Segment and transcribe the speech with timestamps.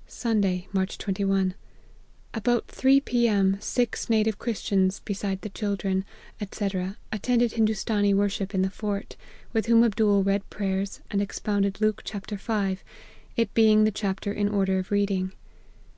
[0.22, 1.52] "Sunday, March 21.
[2.32, 3.28] About three P.
[3.28, 3.58] M.
[3.60, 6.06] six native Christians, beside the children,
[6.50, 6.64] &c.
[7.12, 9.16] attended Hindoostanee worship in the fort,
[9.52, 12.78] with whom Ab dool read prayers, and expounded Luke v.,
[13.36, 15.32] it being the chapter in order of reading.